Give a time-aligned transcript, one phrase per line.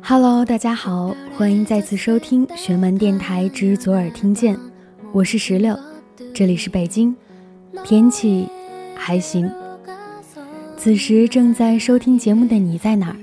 [0.03, 4.59] Hello，大家好，欢迎再次收听玄门电台之左耳听见，
[5.13, 5.79] 我是石榴，
[6.35, 7.15] 这里是北京，
[7.85, 8.49] 天气
[8.97, 9.49] 还行。
[10.77, 13.17] 此时正在收听节目的你在哪儿？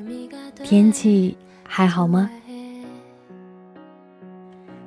[0.64, 1.36] 天气
[1.68, 2.30] 还好吗？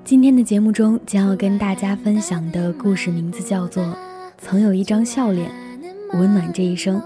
[0.02, 3.84] 今天的节目中将要跟大家分享的故事名字叫做。
[4.38, 5.50] 曾有一张笑脸，
[6.12, 7.02] 温暖这一生。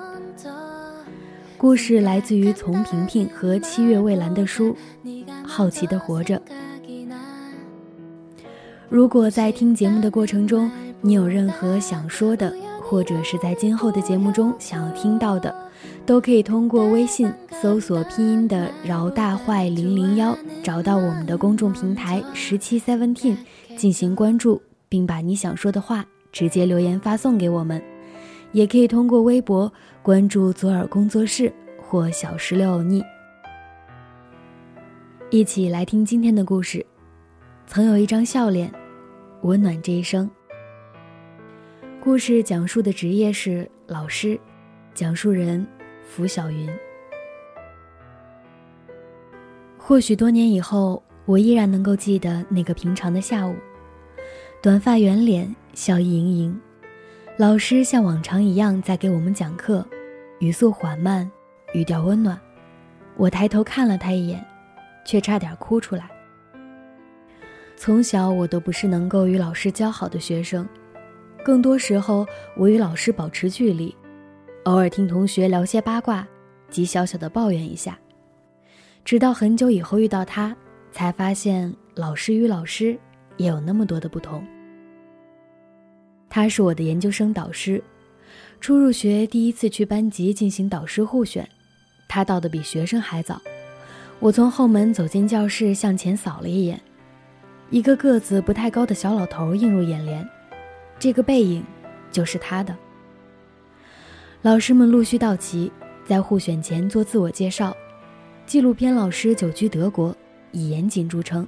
[1.56, 4.76] 故事来自于丛萍萍和七月蔚蓝的书
[5.44, 6.36] 《好奇的活着》。
[8.88, 10.70] 如果在听节目的过程中，
[11.00, 15.54] 你有任何想说的，或者是在今后的节目中想要听到的，
[16.04, 23.36] 都可以通过微信搜索拼音的“饶大坏零零幺”，找到我们的公众平台“十七 Seventeen”
[23.76, 26.04] 进行关注，并把你想说的话。
[26.32, 27.82] 直接留言发送给我们，
[28.52, 33.02] 也可以通过微博关注左耳工作室或小石榴欧尼。
[35.30, 36.84] 一起来听今天的故事。
[37.66, 38.72] 曾有一张笑脸，
[39.42, 40.28] 温暖这一生。
[42.02, 44.36] 故事讲述的职业是老师，
[44.92, 45.64] 讲述人
[46.02, 46.68] 符小云。
[49.78, 53.54] 或许多年以后，我依然能够记得那个平常的下午，
[54.62, 55.54] 短发圆脸。
[55.72, 56.60] 笑意盈盈，
[57.38, 59.86] 老师像往常一样在给我们讲课，
[60.40, 61.30] 语速缓慢，
[61.72, 62.38] 语调温暖。
[63.16, 64.44] 我抬头看了他一眼，
[65.06, 66.10] 却差点哭出来。
[67.76, 70.68] 从小我都不是能够与老师交好的学生，
[71.42, 73.94] 更多时候我与老师保持距离，
[74.64, 76.26] 偶尔听同学聊些八卦，
[76.68, 77.96] 及小小的抱怨一下。
[79.04, 80.54] 直到很久以后遇到他，
[80.90, 82.98] 才发现老师与老师
[83.40, 84.46] 也有那么多的不同。
[86.28, 87.82] 他是我的研究生导师，
[88.60, 91.48] 初入学第一次去班级进行导师互选，
[92.06, 93.40] 他到的比学生还早。
[94.18, 96.78] 我从后门走进教室，向前扫了一眼，
[97.70, 100.28] 一个个子不太高的小老头映入眼帘，
[100.98, 101.64] 这个背影
[102.12, 102.76] 就是他的。
[104.42, 105.72] 老师们陆续到齐，
[106.04, 107.74] 在互选前做自我介绍。
[108.44, 110.14] 纪录片老师久居德国，
[110.52, 111.46] 以严谨著称，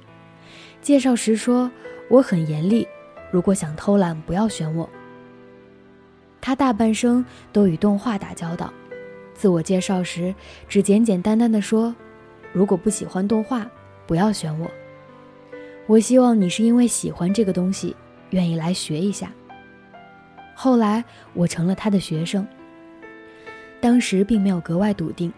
[0.83, 1.71] 介绍时说
[2.11, 2.87] ：“我很严厉。”
[3.31, 4.87] 如果想偷懒，不要选我。
[6.39, 8.71] 他大半生都与动画打交道，
[9.33, 10.35] 自我介绍时
[10.67, 11.95] 只简简单单的说
[12.51, 13.65] ：“如果不喜欢动画，
[14.05, 14.69] 不要选我。
[15.87, 17.95] 我希望你是因为喜欢这个东西，
[18.31, 19.31] 愿意来学一下。”
[20.53, 22.45] 后来我成了他的学生。
[23.79, 25.33] 当时并没有格外笃定，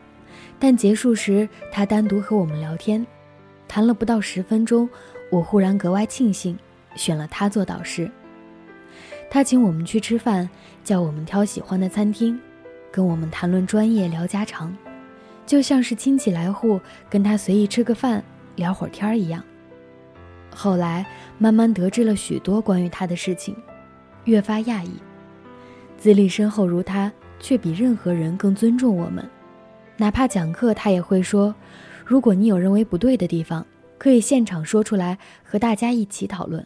[0.59, 3.05] 但结束时他单独和我们聊天，
[3.67, 4.89] 谈了不到十分钟，
[5.29, 6.57] 我忽然格外庆幸。
[6.95, 8.09] 选了他做导师，
[9.29, 10.49] 他请我们去吃饭，
[10.81, 12.39] 叫我们挑喜欢的餐厅，
[12.89, 14.73] 跟我们谈论专业聊家常，
[15.45, 18.23] 就像是亲戚来沪跟他随意吃个饭
[18.55, 19.43] 聊会儿天儿一样。
[20.55, 21.05] 后来
[21.37, 23.53] 慢慢得知了许多关于他的事情，
[24.23, 24.93] 越发讶异。
[25.97, 27.11] 资历深厚如他，
[27.41, 29.29] 却比任何人更尊重我们，
[29.97, 31.53] 哪怕讲课他也会说
[32.07, 33.65] ：“如果你有认为不对的地方，
[33.97, 36.65] 可以现场说出来，和大家一起讨论。”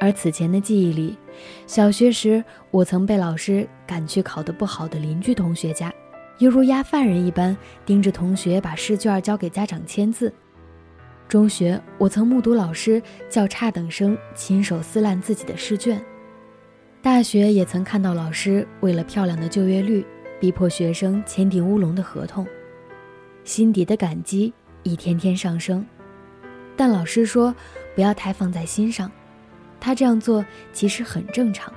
[0.00, 1.18] 而此前的记忆里，
[1.66, 5.92] 小学时我曾被老师赶去考得不好的邻居同学家，
[6.38, 7.54] 犹如押犯人一般
[7.84, 10.32] 盯着同学把试卷交给家长签字。
[11.28, 16.02] 中学我曾目睹老师叫差等生亲手撕烂自己的试卷。
[17.02, 20.04] 大学也曾看到老师为了漂亮的就业率，
[20.40, 22.46] 逼迫学生签订乌龙的合同，
[23.44, 24.52] 心底的感激
[24.82, 25.86] 一天天上升。
[26.80, 27.54] 但老师说，
[27.94, 29.12] 不要太放在心上。
[29.78, 30.42] 他这样做
[30.72, 31.70] 其实很正常。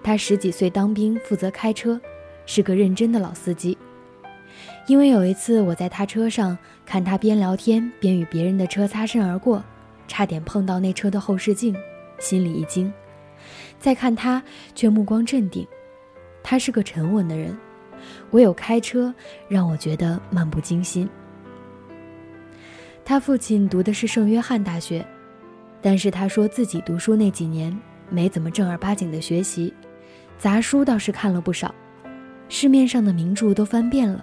[0.00, 2.00] 他十几岁当兵，负责开车，
[2.46, 3.76] 是个认真的老司机。
[4.86, 6.56] 因为有一次我在他车上
[6.86, 9.60] 看他边聊天边与别人的车擦身而过，
[10.06, 11.74] 差点碰到那车的后视镜，
[12.20, 12.92] 心里一惊。
[13.80, 14.40] 再看他，
[14.76, 15.66] 却目光镇定。
[16.44, 17.58] 他是个沉稳的人，
[18.30, 19.12] 唯有开车
[19.48, 21.10] 让我觉得漫不经心。
[23.08, 25.02] 他父亲读的是圣约翰大学。
[25.80, 27.74] 但是他说自己读书那几年
[28.10, 29.72] 没怎么正儿八经的学习，
[30.36, 31.74] 杂书倒是看了不少，
[32.50, 34.22] 市面上的名著都翻遍了。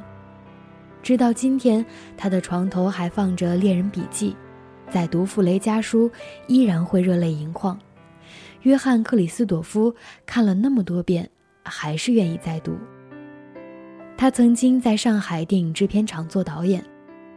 [1.01, 1.83] 直到今天，
[2.15, 4.35] 他的床头还放着《猎人笔记》，
[4.93, 6.11] 在读傅雷家书
[6.45, 7.79] 依然会热泪盈眶。
[8.61, 9.95] 约翰·克里斯朵夫
[10.27, 11.27] 看了那么多遍，
[11.63, 12.77] 还是愿意再读。
[14.15, 16.85] 他曾经在上海电影制片厂做导演，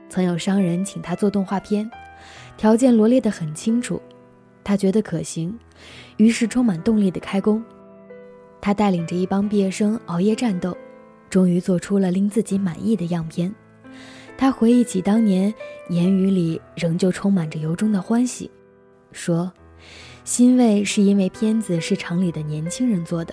[0.09, 1.91] 曾有商人请他做动画片，
[2.57, 4.01] 条件罗列得很清楚，
[4.65, 5.57] 他觉得可行，
[6.17, 7.63] 于是充满动力的开工。
[8.61, 10.77] 他带领着一帮毕业生熬夜战斗，
[11.31, 13.55] 终于做出了令自己满意的样片。
[14.37, 15.53] 他回忆起当年，
[15.89, 18.51] 言语里仍旧充满着由衷的欢喜，
[19.13, 19.53] 说。
[20.25, 23.33] 欣慰是因为片子是厂里的年轻人做的，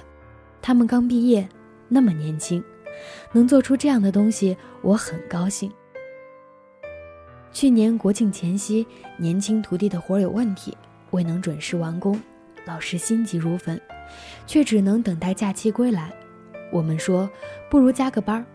[0.62, 1.46] 他们刚毕业，
[1.90, 2.64] 那么年轻，
[3.34, 5.70] 能做出这样的东西，我很高兴。
[7.56, 8.86] 去年国庆前夕，
[9.16, 10.78] 年轻徒弟的活有问题，
[11.12, 12.20] 未能准时完工，
[12.66, 13.80] 老师心急如焚，
[14.46, 16.12] 却只能等待假期归来。
[16.70, 17.30] 我们说
[17.72, 18.46] 不如加个班儿，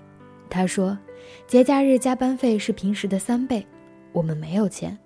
[0.51, 0.99] 他说
[1.47, 3.67] 节假日加班费是平时的三倍，
[4.13, 4.99] 我们没有钱。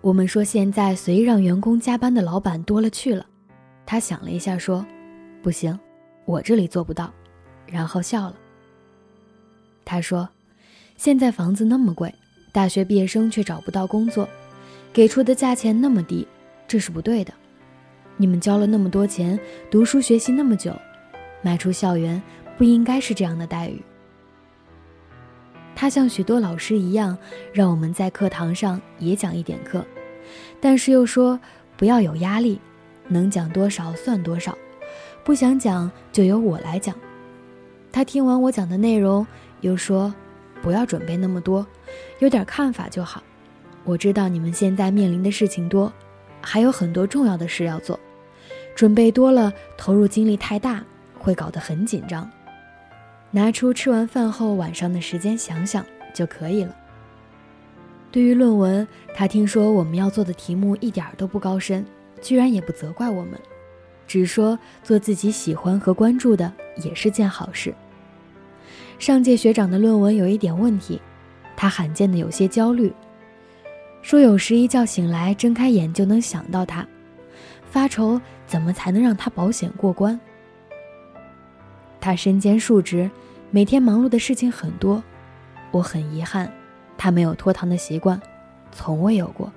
[0.00, 3.26] 我们说现在随意让员工加班的老板多了去了，
[3.84, 4.86] 他想了一下说
[5.42, 5.76] ：“不行，
[6.24, 7.12] 我这里做不到。”
[7.66, 8.36] 然后笑了。
[9.84, 10.28] 他说
[10.96, 12.14] ：“现在房子那么贵，
[12.52, 14.28] 大学毕业生却找不到工作，
[14.92, 16.28] 给出的价钱那么低，
[16.68, 17.32] 这是不对的。
[18.18, 19.40] 你们交了那么多钱，
[19.70, 20.76] 读书学习那么久，
[21.40, 22.22] 迈出校园
[22.58, 23.80] 不应该是这样的待遇。”
[25.74, 27.16] 他像许多老师一样，
[27.54, 29.82] 让我们在课堂上也讲一点课，
[30.60, 31.40] 但是又说
[31.78, 32.60] 不要有压力，
[33.08, 34.56] 能讲多少算多少，
[35.24, 36.94] 不想讲就由我来讲。
[37.90, 39.26] 他听完我讲的内容，
[39.62, 40.14] 又说
[40.62, 41.66] 不要准备那么多，
[42.20, 43.22] 有点看法就好。
[43.84, 45.92] 我知道你们现在面临的事情多，
[46.40, 47.98] 还有很多重要的事要做，
[48.76, 50.82] 准备多了，投入精力太大，
[51.18, 52.30] 会搞得很紧张。
[53.32, 56.76] 拿出吃完饭后晚上的时间想想就可以了。
[58.12, 61.84] 对于论文，他听说我们要做的题目一点都不高深，
[62.20, 63.32] 居然也不责怪我们，
[64.06, 67.74] 只说做自己喜欢和关注的也是件好事。
[69.02, 71.02] 上届学长的论文有一点问题，
[71.56, 72.92] 他罕见的有些焦虑，
[74.00, 76.86] 说有时一觉醒来睁开眼就能想到他，
[77.68, 80.20] 发愁怎么才能让他保险过关。
[82.00, 83.10] 他身兼数职，
[83.50, 85.02] 每天忙碌的事情很多，
[85.72, 86.48] 我很遗憾，
[86.96, 88.22] 他没有拖堂的习惯，
[88.70, 89.52] 从未有过。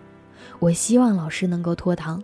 [0.57, 2.19] 我希望老师能够拖堂。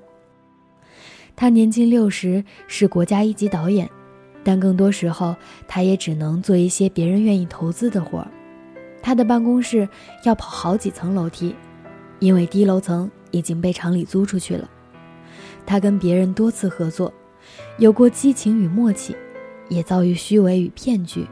[1.36, 3.88] 他年近六十，是国家一级导演，
[4.44, 5.36] 但更多时候
[5.68, 8.28] 他也只能做一些别人愿意投资的活儿。
[9.02, 9.88] 他的办公室
[10.24, 11.56] 要跑好几层楼梯，
[12.20, 14.70] 因为低楼层已经被厂里租出去了。
[15.66, 17.14] 他跟别人多次合作，
[17.78, 19.16] 有过激情与默契。
[19.70, 21.26] 也遭遇虚伪与骗局，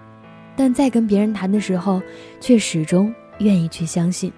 [0.55, 2.01] 但在跟别人谈的时候，
[2.39, 4.31] 却始终愿意去相信。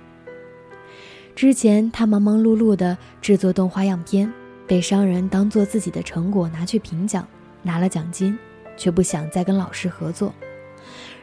[1.36, 4.34] 之前他忙忙碌碌地制作动画样片，
[4.66, 7.28] 被商人当做自己的成果拿去评奖，
[7.62, 8.36] 拿了奖金，
[8.82, 10.34] 却不想再跟老师合作。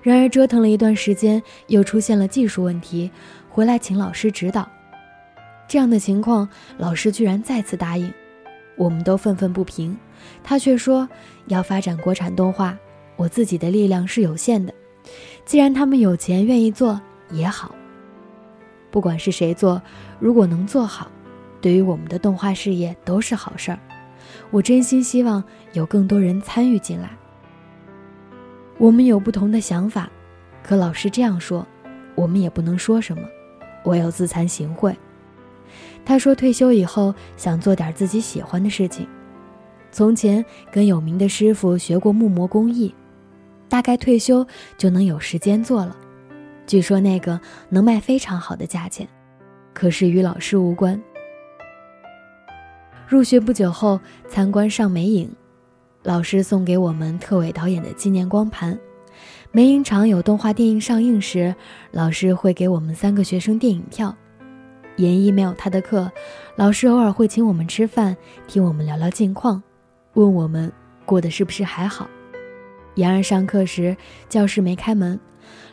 [0.00, 3.10] 然而折腾了一段时间，又出现了技术问题，
[3.50, 4.68] 回来请老师指导。
[5.66, 8.14] 这样的情况，老师居然再次答应。
[8.76, 9.98] 我们都愤愤不平，
[10.44, 11.08] 他却说
[11.48, 12.78] 要发展国产动画，
[13.16, 14.72] 我自己的力量是有限的。
[15.44, 17.00] 既然他们有钱愿意做
[17.32, 17.74] 也好，
[18.92, 19.82] 不管是谁做，
[20.20, 21.10] 如果能做好，
[21.60, 23.78] 对于我们的动画事业都是好事儿。
[24.52, 27.17] 我真心希望有更多人参与进来。
[28.78, 30.08] 我们有不同的想法，
[30.62, 31.66] 可老师这样说，
[32.14, 33.22] 我们也不能说什么，
[33.84, 34.94] 唯有自惭形秽。
[36.04, 39.06] 他说：“退休以后想做点自己喜欢的事情。
[39.90, 42.94] 从前跟有名的师傅学过木模工艺，
[43.68, 45.96] 大概退休就能有时间做了。
[46.64, 49.06] 据说那个能卖非常好的价钱，
[49.74, 50.98] 可是与老师无关。”
[53.08, 55.30] 入学不久后参观上美影，
[56.08, 58.78] 老师送给我们特委导演的纪念光盘。
[59.52, 61.54] 美影厂有动画电影上映时，
[61.90, 64.16] 老师会给我们三个学生电影票。
[64.96, 66.10] 研一没有他的课，
[66.56, 69.62] 老师偶尔会请我们吃饭，听我们聊聊近况，
[70.14, 70.72] 问我们
[71.04, 72.08] 过得是不是还好。
[72.94, 73.94] 研二上课时，
[74.30, 75.20] 教室没开门，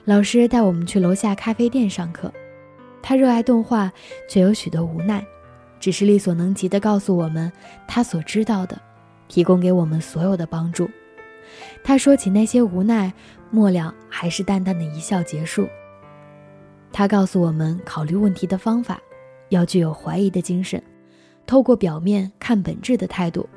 [0.04, 2.30] 老师带我们去楼下咖啡店上课。
[3.01, 3.89] 他热爱动画，
[4.30, 5.25] 却有许多无奈，
[5.80, 7.50] 只是力所能及地告诉我们
[7.88, 8.77] 他所知道的，
[9.27, 10.89] 提供给我们所有的帮助。
[11.84, 13.13] 他说起那些无奈，
[13.51, 15.67] 末了还是淡淡的一笑结束。
[16.91, 19.00] 他告诉我们考虑问题的方法。
[19.50, 20.82] 要具有怀疑的精神，
[21.46, 23.48] 透过表面看本质的态度。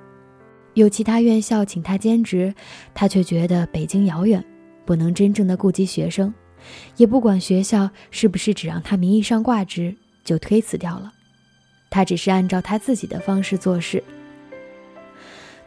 [0.74, 2.54] 有其他院校请他兼职，
[2.92, 4.44] 他却觉得北京遥远，
[4.84, 6.32] 不能真正的顾及学生，
[6.98, 11.10] 也不管学校是不是只让他名义上挂职，就推辞掉了。
[11.88, 14.04] 他只是按照他自己的方式做事。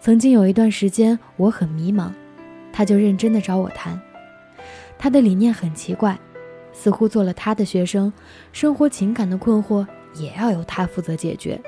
[0.01, 2.11] 曾经有一段时间我很迷茫，
[2.73, 4.01] 他就认真的找我谈。
[4.97, 6.19] 他的理念很奇怪，
[6.73, 8.11] 似乎做了他的学生，
[8.51, 11.61] 生活情感的困惑也要由他负责解决。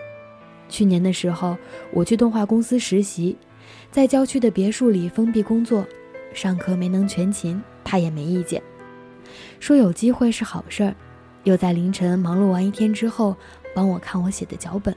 [0.67, 1.55] 去年的时候，
[1.91, 3.37] 我去动画公司实习，
[3.91, 5.85] 在郊区的别墅里封闭工作，
[6.33, 8.59] 上课没能全勤，他也没意见，
[9.59, 10.95] 说有机会是好事儿。
[11.43, 13.37] 又在凌晨忙碌完一天之后，
[13.75, 14.95] 帮我看我写的脚本，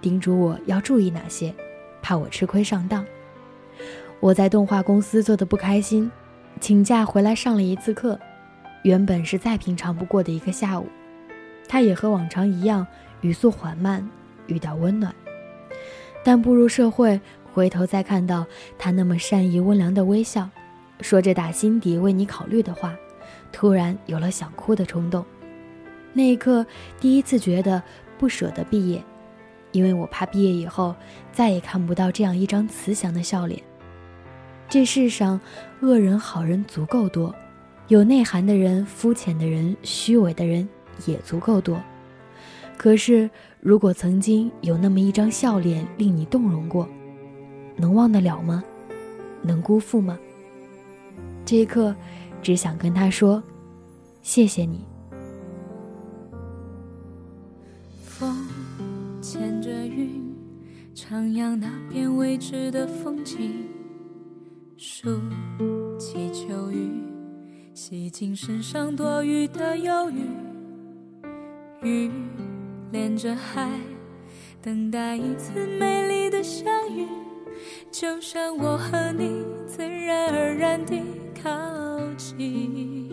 [0.00, 1.54] 叮嘱我要注意哪些，
[2.04, 3.02] 怕我吃亏上当。
[4.20, 6.10] 我在动画公司做的不开心，
[6.60, 8.20] 请假回来上了一次课，
[8.82, 10.86] 原本是再平常不过的一个下午，
[11.66, 12.86] 他也和往常一样，
[13.22, 14.06] 语速缓慢。
[14.46, 15.14] 遇到温暖，
[16.22, 17.18] 但步入社会，
[17.50, 18.44] 回头再看到
[18.78, 20.50] 他那么善意温良的微笑，
[21.00, 22.94] 说着打心底为你考虑的话，
[23.50, 25.24] 突然有了想哭的冲动。
[26.12, 26.66] 那一刻，
[27.00, 27.82] 第一次觉得
[28.18, 29.02] 不舍得毕业，
[29.74, 30.94] 因为我怕毕业以后
[31.32, 33.60] 再也看不到这样一张慈祥的笑脸。
[34.68, 35.38] 这世上，
[35.80, 37.34] 恶人好人足够多，
[37.88, 40.66] 有内涵的人、肤浅的人、虚伪的人
[41.06, 41.82] 也足够多。
[42.76, 43.28] 可是，
[43.60, 46.88] 如果曾经有那么一张笑脸令你动容过，
[47.76, 48.62] 能忘得了吗？
[49.42, 50.16] 能辜负吗？
[51.44, 51.94] 这一刻，
[52.40, 53.42] 只想跟他说
[54.22, 54.84] ：“谢谢你。”
[61.08, 63.68] 徜徉那片未知的风景。
[64.76, 65.20] 树
[65.98, 66.90] 祈求雨，
[67.74, 70.26] 洗净身上多余的忧郁。
[71.86, 72.10] 雨。
[72.90, 73.68] 连着海，
[74.62, 77.08] 等待一次美丽的相遇，
[77.90, 81.02] 就像我和你自然而然地
[81.42, 81.50] 靠
[82.16, 83.03] 近。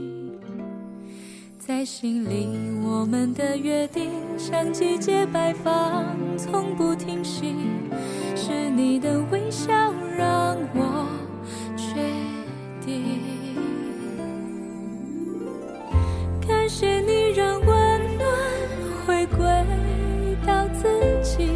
[1.72, 2.50] 在心里，
[2.84, 6.04] 我们的约定像季节摆放，
[6.38, 7.56] 从不停息。
[8.36, 9.72] 是你的微笑
[10.18, 11.08] 让我
[11.78, 11.96] 确
[12.86, 13.22] 定。
[16.46, 18.28] 感谢你让温暖
[19.08, 19.48] 回归
[20.46, 20.90] 到自
[21.24, 21.52] 己，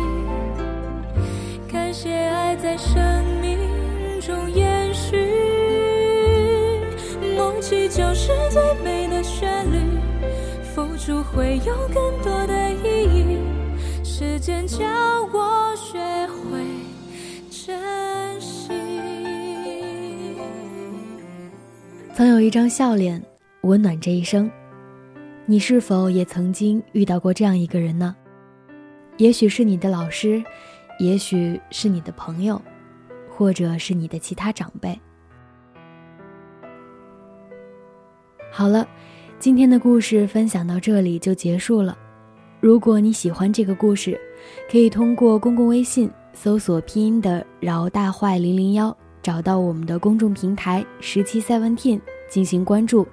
[1.70, 2.56] 感谢爱。
[2.56, 2.98] 在生
[3.42, 3.60] 命
[4.22, 4.50] 中
[11.66, 13.40] 有更多的意义。
[14.04, 14.78] 时间教
[15.34, 16.64] 我学会
[17.50, 18.72] 珍惜。
[22.14, 23.22] 曾有一张笑脸，
[23.62, 24.50] 温暖这一生。
[25.48, 28.16] 你是否也曾经遇到过这样一个人呢？
[29.18, 30.44] 也许是你的老师。
[30.98, 32.62] 也许是你的朋友，
[33.30, 34.98] 或者是你的其他长辈。
[38.50, 38.88] 好了，
[39.46, 41.96] 今天的故事分享到这里就结束了。
[42.60, 44.20] 如果你喜欢这个故事，
[44.68, 53.08] 可以通过公共微信搜索拼音的“饶大坏零零幺”，找到我们的公众平台“十七 Seventeen” 进行关注，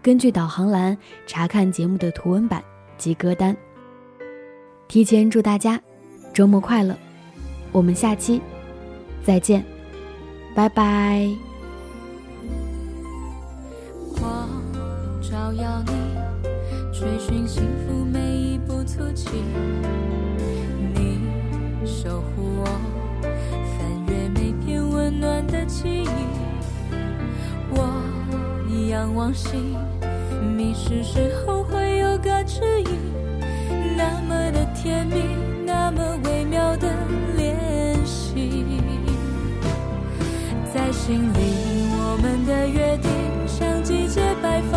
[0.00, 2.64] 根据导航栏查看节目的图文版
[2.96, 3.54] 及歌单。
[4.88, 5.78] 提前祝大家
[6.32, 6.96] 周末快乐！
[7.72, 8.40] 我们下期
[9.22, 9.62] 再见，
[10.54, 11.53] 拜拜。
[15.56, 15.92] 要你，
[16.92, 19.28] 追寻幸福每一步足迹。
[20.94, 21.20] 你
[21.86, 22.64] 守护我，
[23.22, 26.08] 翻阅每片温暖的记忆。
[27.70, 28.02] 我
[28.90, 29.76] 仰望星，
[30.56, 32.98] 迷失时候会有个指引，
[33.96, 36.88] 那么的甜蜜，那么微妙的
[37.36, 38.64] 联系。
[40.74, 41.38] 在心里，
[41.96, 43.10] 我们的约定
[43.46, 44.73] 像季节摆放，